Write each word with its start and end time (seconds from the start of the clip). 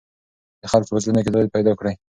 د 0.61 0.63
خلکو 0.71 0.91
په 0.93 1.01
زړونو 1.03 1.21
کې 1.23 1.33
ځای 1.35 1.53
پیدا 1.55 1.73
کړئ. 1.79 1.93